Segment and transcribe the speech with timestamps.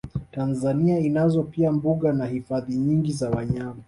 [0.31, 3.79] Tanzania inazo pia mbuga na hifadhi nyingi za wanyama